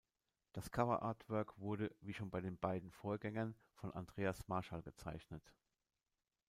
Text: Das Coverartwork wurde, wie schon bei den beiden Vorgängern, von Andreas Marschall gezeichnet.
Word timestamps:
Das 0.53 0.71
Coverartwork 0.71 1.59
wurde, 1.59 1.95
wie 2.01 2.15
schon 2.15 2.31
bei 2.31 2.41
den 2.41 2.57
beiden 2.57 2.89
Vorgängern, 2.91 3.53
von 3.75 3.93
Andreas 3.93 4.47
Marschall 4.47 4.81
gezeichnet. 4.81 5.53